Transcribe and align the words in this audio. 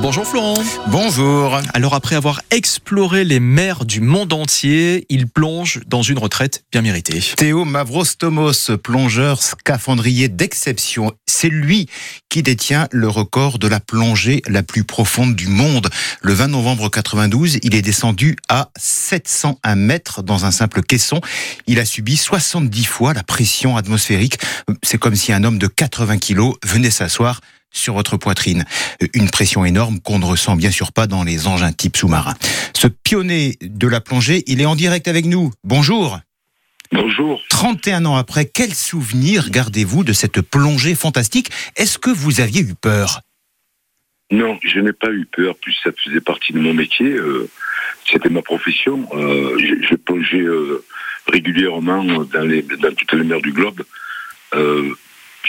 Bonjour 0.00 0.26
Florent. 0.26 0.62
Bonjour. 0.88 1.60
Alors 1.74 1.94
après 1.94 2.16
avoir 2.16 2.42
exploré 2.50 3.24
les 3.24 3.40
mers 3.40 3.84
du 3.84 4.00
monde 4.00 4.32
entier, 4.32 5.06
il 5.08 5.26
plonge 5.26 5.80
dans 5.86 6.02
une 6.02 6.18
retraite 6.18 6.64
bien 6.70 6.82
méritée. 6.82 7.20
Théo 7.36 7.64
Mavrostomos, 7.64 8.76
plongeur 8.82 9.42
scaphandrier 9.42 10.28
d'exception, 10.28 11.12
c'est 11.26 11.48
lui 11.48 11.88
qui 12.28 12.42
détient 12.42 12.88
le 12.92 13.08
record 13.08 13.58
de 13.58 13.66
la 13.68 13.80
plongée 13.80 14.42
la 14.46 14.62
plus 14.62 14.84
profonde 14.84 15.34
du 15.34 15.48
monde. 15.48 15.88
Le 16.22 16.32
20 16.32 16.48
novembre 16.48 16.88
92, 16.88 17.58
il 17.62 17.74
est 17.74 17.82
descendu 17.82 18.36
à 18.48 18.70
701 18.76 19.74
mètres 19.74 20.22
dans 20.22 20.44
un 20.44 20.50
simple 20.50 20.82
caisson. 20.82 21.20
Il 21.66 21.78
a 21.78 21.84
subi 21.84 22.16
70 22.16 22.84
fois 22.84 23.14
la 23.14 23.22
pression 23.22 23.76
atmosphérique. 23.76 24.38
C'est 24.82 24.98
comme 24.98 25.16
si 25.16 25.32
un 25.32 25.44
homme 25.44 25.58
de 25.58 25.66
80 25.66 26.18
kilos 26.18 26.54
venait 26.64 26.90
s'asseoir 26.90 27.40
sur 27.76 27.94
votre 27.94 28.16
poitrine. 28.16 28.64
Une 29.14 29.30
pression 29.30 29.64
énorme 29.64 30.00
qu'on 30.00 30.18
ne 30.18 30.24
ressent 30.24 30.56
bien 30.56 30.70
sûr 30.70 30.92
pas 30.92 31.06
dans 31.06 31.24
les 31.24 31.46
engins 31.46 31.72
type 31.72 31.96
sous-marin. 31.96 32.34
Ce 32.74 32.86
pionnier 32.86 33.56
de 33.62 33.86
la 33.86 34.00
plongée, 34.00 34.42
il 34.46 34.60
est 34.60 34.66
en 34.66 34.76
direct 34.76 35.08
avec 35.08 35.26
nous. 35.26 35.52
Bonjour. 35.64 36.18
Bonjour. 36.92 37.42
31 37.50 38.04
ans 38.06 38.16
après, 38.16 38.44
quel 38.46 38.72
souvenir 38.72 39.50
gardez-vous 39.50 40.04
de 40.04 40.12
cette 40.12 40.40
plongée 40.40 40.94
fantastique? 40.94 41.50
Est-ce 41.76 41.98
que 41.98 42.10
vous 42.10 42.40
aviez 42.40 42.62
eu 42.62 42.74
peur? 42.74 43.20
Non, 44.30 44.58
je 44.64 44.80
n'ai 44.80 44.92
pas 44.92 45.10
eu 45.10 45.26
peur, 45.26 45.54
puis 45.60 45.76
ça 45.82 45.90
faisait 45.92 46.20
partie 46.20 46.52
de 46.52 46.58
mon 46.58 46.74
métier. 46.74 47.12
Euh, 47.12 47.48
C'était 48.10 48.28
ma 48.28 48.42
profession. 48.42 49.08
Euh, 49.14 49.56
je, 49.58 49.86
je 49.88 49.94
plongeais 49.94 50.40
euh, 50.42 50.84
régulièrement 51.28 52.04
dans, 52.04 52.42
les, 52.42 52.62
dans 52.62 52.94
toutes 52.94 53.12
les 53.12 53.24
mers 53.24 53.40
du 53.40 53.52
globe. 53.52 53.82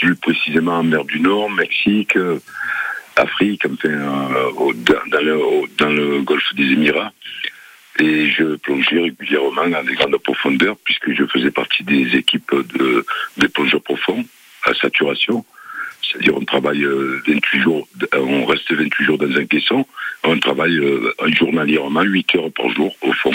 Euh, 0.04 0.08
plus 0.08 0.16
précisément 0.16 0.80
en 0.80 0.84
mer 0.84 1.04
du 1.06 1.20
Nord, 1.20 1.50
Mexique, 1.50 2.16
euh, 2.16 2.40
Afrique, 3.16 3.66
enfin, 3.66 3.90
euh, 3.90 4.74
dans, 4.76 5.10
dans 5.10 5.22
le, 5.22 5.68
dans 5.78 6.24
golfe 6.24 6.54
des 6.56 6.72
Émirats. 6.74 7.12
Et 8.00 8.30
je 8.30 8.56
plongeais 8.58 9.00
régulièrement 9.02 9.74
à 9.76 9.84
des 9.84 9.96
grandes 9.96 10.18
profondeurs, 10.18 10.76
puisque 10.84 11.14
je 11.14 11.26
faisais 11.26 11.50
partie 11.50 11.84
des 11.84 12.16
équipes 12.16 12.54
de, 12.54 13.48
plongeurs 13.48 13.82
profonds 13.82 14.24
à 14.66 14.74
saturation. 14.76 15.44
C'est-à-dire 16.04 16.38
on 16.38 16.46
travaille 16.46 16.84
euh, 16.84 17.22
28 17.28 17.62
jours, 17.62 17.88
on 18.14 18.46
reste 18.46 18.72
28 18.72 19.04
jours 19.04 19.18
dans 19.18 19.36
un 19.36 19.46
caisson, 19.46 19.86
on 20.24 20.38
travaille 20.38 20.78
euh, 20.78 21.12
journalièrement 21.28 22.04
8 22.04 22.36
heures 22.36 22.52
par 22.56 22.70
jour 22.70 22.96
au 23.02 23.12
fond. 23.14 23.34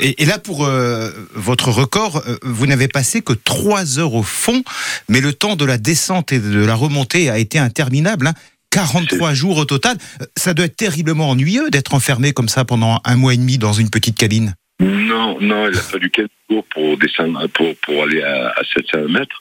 Et, 0.00 0.22
et 0.22 0.26
là, 0.26 0.38
pour 0.38 0.64
euh, 0.66 1.10
votre 1.34 1.70
record, 1.70 2.22
euh, 2.26 2.36
vous 2.42 2.66
n'avez 2.66 2.88
passé 2.88 3.20
que 3.22 3.32
3 3.32 3.98
heures 3.98 4.14
au 4.14 4.22
fond, 4.22 4.62
mais 5.08 5.20
le 5.20 5.32
temps 5.32 5.56
de 5.56 5.64
la 5.64 5.78
descente 5.78 6.32
et 6.32 6.38
de 6.38 6.64
la 6.64 6.74
remontée 6.74 7.30
a 7.30 7.38
été 7.38 7.58
interminable. 7.58 8.26
hein. 8.28 8.34
43 8.70 9.32
jours 9.34 9.56
au 9.56 9.64
total. 9.64 9.96
Euh, 10.20 10.26
Ça 10.36 10.52
doit 10.54 10.66
être 10.66 10.76
terriblement 10.76 11.30
ennuyeux 11.30 11.70
d'être 11.70 11.94
enfermé 11.94 12.32
comme 12.32 12.48
ça 12.48 12.64
pendant 12.64 13.00
un 13.04 13.16
mois 13.16 13.32
et 13.34 13.38
demi 13.38 13.56
dans 13.58 13.72
une 13.72 13.88
petite 13.90 14.16
cabine. 14.18 14.54
Non, 14.80 15.40
non, 15.40 15.68
il 15.68 15.76
a 15.76 15.80
fallu 15.80 16.10
quelques 16.10 16.30
jours 16.50 16.64
pour 16.72 16.96
descendre, 16.98 17.46
pour, 17.48 17.74
pour 17.76 18.02
aller 18.04 18.22
à, 18.22 18.48
à 18.50 18.62
700 18.76 19.08
mètres. 19.08 19.40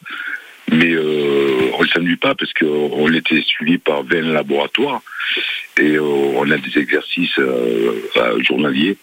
Mais 0.71 0.92
euh, 0.92 1.71
on 1.77 1.83
ne 1.83 1.88
s'ennuie 1.88 2.17
pas 2.17 2.36
parce 2.36 2.52
qu'on 2.53 3.14
était 3.14 3.42
suivi 3.45 3.77
par 3.77 4.03
20 4.03 4.21
laboratoires 4.33 5.02
et 5.80 5.95
euh, 5.95 6.02
on 6.02 6.49
a 6.52 6.58
des 6.58 6.77
exercices 6.77 7.38
euh, 7.39 7.94
journaliers. 8.42 8.97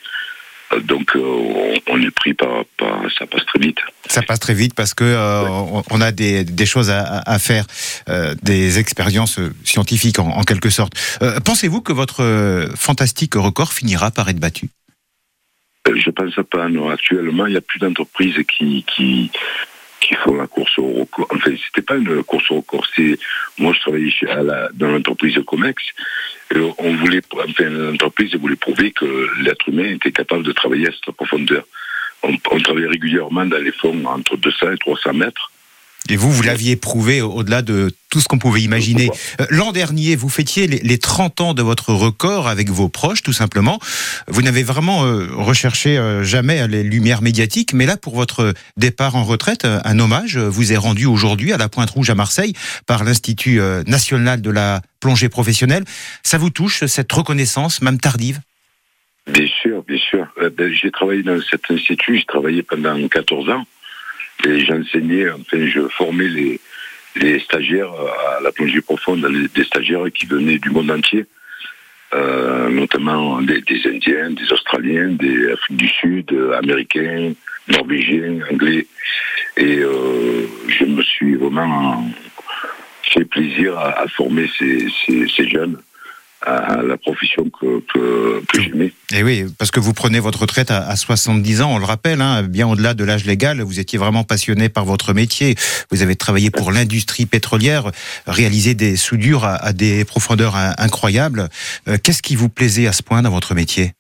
Donc 0.83 1.15
euh, 1.15 1.21
on, 1.21 1.75
on 1.89 2.03
est 2.03 2.11
pris 2.11 2.35
par, 2.35 2.65
par... 2.79 3.03
Ça 3.19 3.27
passe 3.27 3.45
très 3.47 3.59
vite. 3.61 3.79
Ça 4.09 4.23
passe 4.23 4.41
très 4.41 4.55
vite 4.55 4.75
parce 4.75 4.93
que 4.95 5.05
euh, 5.05 5.43
on- 5.49 5.83
on 5.91 6.01
a 6.01 6.11
des, 6.11 6.45
des 6.45 6.67
choses 6.67 6.91
à, 6.91 7.39
faire, 7.39 7.65
euh, 8.09 8.35
des 8.43 8.79
expériences 8.79 9.39
scientifiques 9.65 10.19
en, 10.19 10.29
en 10.29 10.43
quelque 10.43 10.71
sorte. 10.71 10.95
Euh, 11.23 11.39
Pensez-vous 11.41 11.81
que 11.81 11.93
votre 11.93 12.23
fantastique 12.77 13.35
record 13.35 13.73
finira 13.73 14.11
par 14.11 14.29
être 14.29 14.41
battu? 14.41 14.69
Je 15.95 16.11
pense 16.11 16.35
pas. 16.51 16.69
Non. 16.69 16.89
Actuellement, 16.89 17.47
il 17.47 17.51
n'y 17.53 17.59
a 17.59 17.61
plus 17.61 17.79
d'entreprises 17.79 18.37
qui, 18.49 18.85
qui, 18.95 19.31
qui 20.01 20.15
font 20.17 20.35
la 20.35 20.47
course 20.47 20.79
au 20.79 20.91
record. 21.01 21.27
Enfin, 21.31 21.51
c'était 21.67 21.85
pas 21.87 21.97
une 21.97 22.23
course 22.25 22.51
au 22.51 22.57
record. 22.57 22.87
C'est 22.97 23.19
moi, 23.59 23.73
je 23.75 23.81
travaillais 23.81 24.11
chez, 24.11 24.29
à 24.29 24.43
la, 24.43 24.71
dans 24.73 24.89
l'entreprise 24.89 25.37
Comex. 25.47 25.83
On 26.79 26.97
voulait, 26.97 27.23
enfin, 27.33 27.65
l'entreprise 27.65 28.35
voulait 28.37 28.57
prouver 28.57 28.93
que 28.93 29.29
l'être 29.43 29.69
humain 29.69 29.91
était 29.91 30.13
capable 30.13 30.45
de 30.45 30.53
travailler 30.53 30.89
à 30.89 30.93
cette 30.93 31.15
profondeur. 31.15 31.65
On, 32.23 32.35
on 32.51 32.59
travaillait 32.61 32.89
régulièrement 32.89 33.47
dans 33.47 33.59
les 33.59 33.73
fonds 33.73 34.05
entre 34.07 34.37
200 34.37 34.73
et 34.73 34.79
300 34.79 35.15
mètres. 35.15 35.51
Et 36.11 36.17
vous, 36.17 36.31
vous 36.31 36.43
l'aviez 36.43 36.77
prouvé 36.77 37.23
au- 37.23 37.33
au-delà 37.33 37.63
de 37.63 37.91
tout 38.11 38.21
ce 38.21 38.29
qu'on 38.29 38.39
pouvait 38.39 38.61
imaginer. 38.63 39.11
Euh, 39.41 39.47
L'an 39.49 39.73
dernier, 39.73 40.17
vous 40.17 40.29
fêtiez 40.29 40.67
les, 40.67 40.79
les 40.81 40.99
30 40.99 41.41
ans 41.41 41.55
de 41.55 41.63
votre 41.63 41.93
record 41.95 42.47
avec 42.47 42.69
vos 42.71 42.89
proches, 42.91 43.23
tout 43.23 43.33
simplement. 43.33 43.81
Vous 44.29 44.43
n'avez 44.43 44.63
vraiment 44.63 45.05
euh, 45.07 45.27
recherché 45.33 45.97
euh, 45.97 46.23
jamais 46.23 46.69
les 46.69 46.83
lumières 46.83 47.23
médiatiques, 47.23 47.73
mais 47.73 47.87
là, 47.87 47.97
pour 47.97 48.15
votre 48.17 48.53
départ 48.77 49.17
en 49.17 49.25
retraite, 49.25 49.65
un 49.65 49.99
hommage 49.99 50.37
vous 50.37 50.73
est 50.73 50.77
rendu 50.77 51.07
aujourd'hui 51.07 51.53
à 51.53 51.57
la 51.57 51.69
Pointe 51.71 51.91
Rouge 51.91 52.11
à 52.11 52.15
Marseille 52.15 52.53
par 52.87 53.03
l'Institut 53.05 53.59
national 53.87 54.43
de 54.43 54.51
la 54.51 54.83
plongée 55.01 55.29
professionnelle. 55.31 55.85
Ça 56.23 56.37
vous 56.39 56.51
touche, 56.51 56.85
cette 56.85 57.11
reconnaissance, 57.13 57.81
même 57.83 57.99
tardive? 57.99 58.41
Bien 59.27 59.47
sûr, 59.63 59.83
bien 59.89 59.99
sûr. 59.99 60.27
Ben, 60.57 60.71
j'ai 60.73 60.91
travaillé 60.91 61.23
dans 61.23 61.41
cet 61.51 61.71
institut, 61.71 62.19
j'ai 62.19 62.25
travaillé 62.27 62.63
pendant 62.63 62.97
14 63.09 63.49
ans 63.49 63.65
j'enseignais, 64.45 65.31
enfin, 65.31 65.67
je 65.67 65.89
formais 65.89 66.29
les, 66.29 66.61
les 67.17 67.39
stagiaires 67.41 67.93
à 68.37 68.41
la 68.41 68.53
plongée 68.53 68.81
profonde, 68.81 69.27
des 69.55 69.65
stagiaires 69.65 70.05
qui 70.13 70.27
venaient 70.27 70.59
du 70.59 70.71
monde 70.71 70.91
entier, 70.91 71.27
euh, 72.15 72.69
notamment 72.69 73.41
des, 73.43 73.63
Indiens, 73.87 74.31
des 74.31 74.53
Australiens, 74.53 75.09
des 75.11 75.51
Afrique 75.53 75.77
du 75.77 75.89
Sud, 75.89 76.33
euh, 76.33 76.59
Américains, 76.59 77.33
Norvégiens, 77.69 78.39
Anglais. 78.51 78.87
Et 79.57 79.79
euh, 79.79 80.47
je 80.69 80.85
me 80.85 81.03
suis 81.03 81.35
vraiment 81.37 82.05
fait 83.03 83.25
plaisir 83.25 83.79
à, 83.79 84.07
former 84.09 84.49
ces, 84.59 84.89
ces 85.07 85.49
jeunes 85.49 85.79
à 86.47 86.83
la 86.83 86.97
profession 86.97 87.49
que, 87.51 87.81
que, 87.93 88.43
que 88.47 88.61
j'aimais. 88.63 88.93
Et 89.13 89.23
oui, 89.23 89.45
parce 89.59 89.71
que 89.71 89.81
vous 89.81 89.93
prenez 89.93 90.21
votre 90.21 90.41
retraite 90.43 90.71
à, 90.71 90.87
à 90.87 90.97
70 90.97 91.63
ans, 91.63 91.75
on 91.75 91.79
le 91.79 91.85
rappelle, 91.85 92.21
hein, 92.21 92.43
bien 92.43 92.69
au-delà 92.69 92.95
de 92.95 93.05
l'âge 93.05 93.25
légal. 93.25 93.61
Vous 93.63 93.81
étiez 93.81 93.99
vraiment 93.99 94.25
passionné 94.25 94.69
par 94.69 94.85
votre 94.85 95.13
métier. 95.15 95.55
Vous 95.91 96.03
avez 96.03 96.17
travaillé 96.17 96.51
pour 96.51 96.71
l'industrie 96.73 97.27
pétrolière, 97.27 97.91
réalisé 98.27 98.75
des 98.75 98.97
soudures 98.97 99.45
à, 99.45 99.55
à 99.57 99.73
des 99.73 100.05
profondeurs 100.05 100.57
in- 100.57 100.75
incroyables. 100.79 101.49
Euh, 101.89 101.97
Qu'est-ce 102.03 102.23
qui 102.23 102.37
vous 102.37 102.49
plaisait 102.49 102.87
à 102.87 102.93
ce 102.93 103.03
point 103.03 103.23
dans 103.23 103.31
votre 103.31 103.55
métier? 103.55 103.93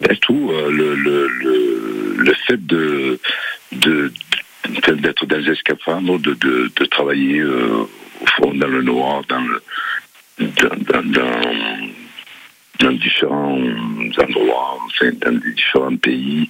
Ben, 0.00 0.16
tout, 0.20 0.50
euh, 0.52 0.70
le, 0.70 0.94
le, 0.94 1.28
le, 1.28 2.14
le 2.18 2.34
fait 2.46 2.64
de 2.66 3.18
d'être 3.72 5.26
dans 5.26 5.36
un 5.50 5.54
scaphandre, 5.54 6.18
de, 6.18 6.34
de, 6.34 6.70
de 6.76 6.84
travailler 6.86 7.40
euh, 7.40 7.84
au 8.20 8.26
fond 8.36 8.54
dans 8.54 8.68
le 8.68 8.82
noir, 8.82 9.22
dans 9.28 9.40
le 9.40 9.62
dans, 10.60 10.76
dans, 11.00 11.02
dans, 11.10 11.88
dans 12.80 12.92
différents 12.92 13.58
endroits, 14.18 14.78
enfin, 14.86 15.10
dans 15.24 15.32
des 15.38 15.52
différents 15.52 15.96
pays. 15.96 16.48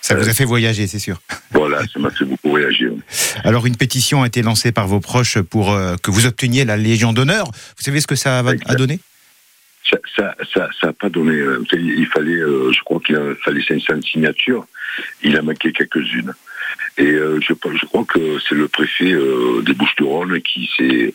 Ça 0.00 0.14
vous 0.14 0.28
a 0.28 0.34
fait 0.34 0.44
voyager, 0.44 0.86
c'est 0.86 0.98
sûr. 0.98 1.18
Voilà, 1.52 1.80
ça 1.92 1.98
m'a 1.98 2.10
fait 2.10 2.24
beaucoup 2.26 2.50
voyager. 2.50 2.88
Alors 3.44 3.64
une 3.66 3.76
pétition 3.76 4.22
a 4.22 4.26
été 4.26 4.42
lancée 4.42 4.70
par 4.72 4.86
vos 4.86 5.00
proches 5.00 5.38
pour 5.40 5.72
euh, 5.72 5.96
que 6.02 6.10
vous 6.10 6.26
obteniez 6.26 6.64
la 6.66 6.76
Légion 6.76 7.12
d'honneur. 7.14 7.46
Vous 7.46 7.82
savez 7.82 8.00
ce 8.00 8.06
que 8.06 8.14
ça 8.16 8.42
va- 8.42 8.52
a 8.66 8.74
donné? 8.74 9.00
Ça 9.88 9.96
ça, 10.16 10.34
ça, 10.52 10.68
ça 10.80 10.88
a 10.88 10.92
pas 10.92 11.08
donné. 11.08 11.32
euh, 11.32 11.64
il 11.72 12.06
fallait, 12.06 12.32
euh, 12.36 12.70
je 12.72 12.80
crois 12.82 13.00
qu'il 13.00 13.16
fallait 13.44 13.62
500 13.66 14.02
signatures. 14.02 14.66
Il 15.22 15.36
a 15.36 15.42
manqué 15.42 15.72
quelques-unes. 15.72 16.32
Et 16.98 17.06
euh, 17.06 17.40
je, 17.40 17.52
je 17.54 17.86
crois 17.86 18.04
que 18.04 18.38
c'est 18.48 18.54
le 18.54 18.68
préfet 18.68 19.12
euh, 19.12 19.62
des 19.62 19.72
Bouches-du-Rhône 19.74 20.40
qui 20.42 20.70
s'est 20.76 21.14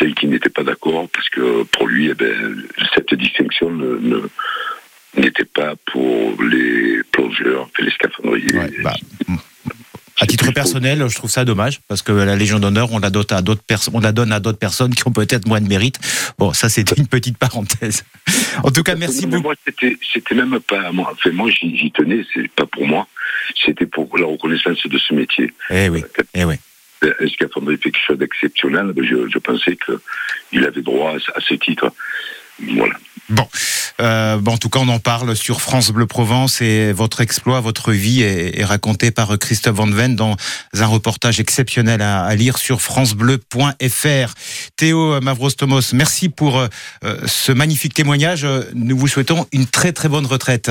enfin, 0.00 0.12
qui 0.12 0.26
n'était 0.26 0.48
pas 0.50 0.62
d'accord 0.64 1.08
parce 1.12 1.28
que 1.28 1.62
pour 1.64 1.86
lui, 1.86 2.08
eh 2.10 2.14
ben, 2.14 2.56
cette 2.94 3.14
distinction 3.14 3.70
ne- 3.70 4.28
n'était 5.16 5.44
pas 5.44 5.74
pour 5.86 6.40
les 6.42 7.00
plongeurs, 7.12 7.62
enfin, 7.62 7.82
les 7.84 7.90
scaphandriers. 7.90 8.52
Ouais, 8.58 8.70
bah, 8.82 8.94
À 10.20 10.26
titre 10.26 10.50
personnel, 10.52 11.04
je 11.08 11.14
trouve 11.14 11.30
ça 11.30 11.44
dommage 11.44 11.80
parce 11.88 12.02
que 12.02 12.10
la 12.12 12.34
Légion 12.34 12.58
d'honneur, 12.58 12.90
on 12.92 12.98
la 12.98 13.10
donne 13.10 13.24
à 13.30 13.40
d'autres 13.40 13.62
personnes, 13.62 13.94
on 13.96 14.00
la 14.00 14.10
donne 14.12 14.32
à 14.32 14.40
d'autres 14.40 14.58
personnes 14.58 14.92
qui 14.94 15.06
ont 15.06 15.12
peut-être 15.12 15.46
moins 15.46 15.60
de 15.60 15.68
mérite. 15.68 15.98
Bon, 16.38 16.52
ça 16.52 16.68
c'est 16.68 16.90
une 16.96 17.06
petite 17.06 17.38
parenthèse. 17.38 18.04
En 18.64 18.70
tout 18.72 18.82
cas, 18.82 18.96
merci 18.96 19.26
beaucoup. 19.26 19.42
Moi, 19.44 19.54
c'était, 19.64 19.96
c'était 20.12 20.34
même 20.34 20.58
pas 20.60 20.90
moi. 20.92 21.10
Enfin, 21.12 21.30
moi, 21.30 21.48
j'y, 21.50 21.76
j'y 21.78 21.92
tenais. 21.92 22.24
C'est 22.34 22.50
pas 22.50 22.66
pour 22.66 22.86
moi. 22.86 23.06
C'était 23.64 23.86
pour 23.86 24.18
la 24.18 24.26
reconnaissance 24.26 24.84
de 24.86 24.98
ce 24.98 25.14
métier. 25.14 25.52
Eh 25.70 25.88
oui, 25.88 26.02
eh 26.34 26.44
oui. 26.44 26.56
Est-ce 27.02 27.36
qu'Affandré 27.36 27.76
fait 27.76 27.90
quelque 27.90 28.06
chose 28.06 28.18
d'exceptionnel? 28.18 28.92
Je, 28.96 29.28
je 29.32 29.38
pensais 29.38 29.76
qu'il 29.76 30.64
avait 30.64 30.82
droit 30.82 31.12
à, 31.34 31.40
ce- 31.40 31.54
titre. 31.54 31.92
Voilà. 32.74 32.94
Bon, 33.28 33.46
euh, 34.00 34.36
bon, 34.38 34.52
en 34.52 34.58
tout 34.58 34.68
cas, 34.70 34.80
on 34.80 34.88
en 34.88 34.98
parle 34.98 35.36
sur 35.36 35.60
France 35.60 35.90
Bleu 35.92 36.06
Provence 36.06 36.60
et 36.62 36.92
votre 36.92 37.20
exploit, 37.20 37.60
votre 37.60 37.92
vie 37.92 38.22
est, 38.22 38.58
est 38.58 38.64
racontée 38.64 39.10
par 39.10 39.38
Christophe 39.38 39.76
Van 39.76 39.86
Ven 39.86 40.16
dans 40.16 40.34
un 40.74 40.86
reportage 40.86 41.38
exceptionnel 41.38 42.00
à, 42.02 42.24
à 42.24 42.34
lire 42.34 42.56
sur 42.58 42.80
francebleu.fr. 42.80 44.34
Théo 44.76 45.20
Mavrostomos, 45.20 45.92
merci 45.92 46.28
pour 46.30 46.58
euh, 46.58 46.68
ce 47.26 47.52
magnifique 47.52 47.94
témoignage. 47.94 48.46
Nous 48.74 48.96
vous 48.96 49.08
souhaitons 49.08 49.46
une 49.52 49.66
très 49.66 49.92
très 49.92 50.08
bonne 50.08 50.26
retraite. 50.26 50.70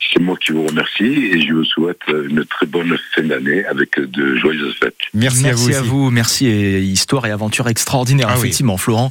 C'est 0.00 0.20
moi 0.20 0.36
qui 0.36 0.52
vous 0.52 0.66
remercie 0.66 1.04
et 1.04 1.46
je 1.46 1.52
vous 1.52 1.64
souhaite 1.64 2.00
une 2.08 2.44
très 2.46 2.66
bonne 2.66 2.96
fin 3.14 3.22
d'année 3.22 3.64
avec 3.66 4.00
de 4.00 4.36
joyeuses 4.36 4.74
fêtes. 4.80 4.94
Merci, 5.12 5.42
merci 5.42 5.74
à 5.74 5.82
vous. 5.82 5.86
À 5.86 5.88
vous. 6.06 6.10
Merci 6.10 6.46
et 6.46 6.80
histoire 6.80 7.26
et 7.26 7.30
aventure 7.30 7.68
extraordinaire, 7.68 8.28
ah 8.30 8.38
effectivement, 8.38 8.74
oui. 8.74 8.80
Florent. 8.80 9.10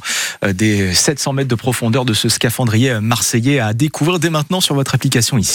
Des 0.54 0.92
700 0.92 1.34
mètres 1.34 1.48
de 1.48 1.54
profondeur 1.54 2.04
de 2.04 2.14
ce 2.14 2.28
scaphandrier 2.28 2.98
marseillais 3.00 3.60
à 3.60 3.74
découvrir 3.74 4.18
dès 4.18 4.30
maintenant 4.30 4.60
sur 4.60 4.74
votre 4.74 4.94
application 4.94 5.38
ici. 5.38 5.46